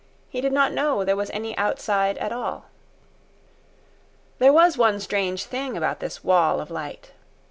[0.31, 2.65] He did not know there was any outside at all.
[4.39, 7.11] There was one strange thing about this wall of light.